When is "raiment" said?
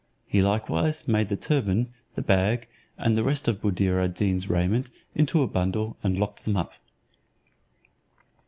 4.49-4.89